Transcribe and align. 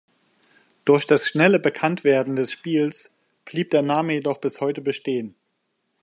Durch 0.83 1.05
das 1.05 1.27
schnelle 1.27 1.59
Bekanntwerden 1.59 2.35
des 2.35 2.51
Spieles 2.51 3.15
blieb 3.45 3.69
der 3.69 3.83
Name 3.83 4.13
jedoch 4.13 4.39
bis 4.39 4.59
heute 4.59 4.81
bestehen. 4.81 5.35